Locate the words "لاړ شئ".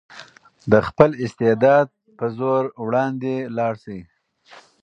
3.57-4.01